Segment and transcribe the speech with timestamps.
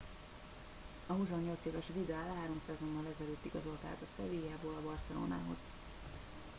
[1.07, 5.57] a 28 éves vidal három szezonnal ezelőtt igazolt át a sevillából a barcelonához